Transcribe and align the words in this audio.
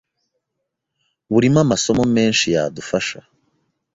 burimo 1.31 1.59
amasomo 1.65 2.03
menshi 2.15 2.45
yadufasha 2.55 3.19